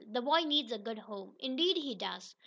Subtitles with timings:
[0.11, 2.33] The boy needs a good home." "Indeed he does.